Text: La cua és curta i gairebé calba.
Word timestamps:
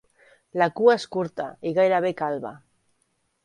La 0.61 0.67
cua 0.79 0.95
és 1.01 1.05
curta 1.17 1.47
i 1.73 1.77
gairebé 1.77 2.13
calba. 2.25 2.55